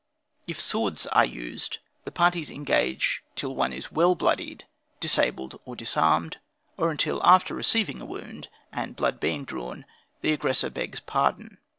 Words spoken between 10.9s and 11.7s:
pardon.